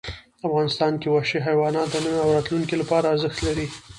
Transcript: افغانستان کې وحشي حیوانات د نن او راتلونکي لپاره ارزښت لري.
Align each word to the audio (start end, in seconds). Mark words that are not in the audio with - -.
افغانستان 0.47 0.93
کې 1.01 1.07
وحشي 1.11 1.39
حیوانات 1.47 1.87
د 1.91 1.95
نن 2.05 2.15
او 2.23 2.29
راتلونکي 2.35 2.75
لپاره 2.81 3.05
ارزښت 3.13 3.39
لري. 3.47 3.67